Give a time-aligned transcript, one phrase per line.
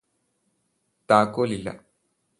[1.09, 1.69] താക്കോല് ഇല്ല